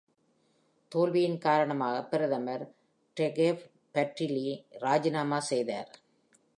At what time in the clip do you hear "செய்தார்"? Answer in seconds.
5.39-5.91